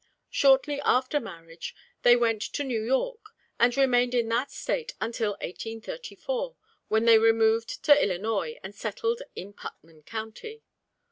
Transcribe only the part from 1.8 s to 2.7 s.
they went to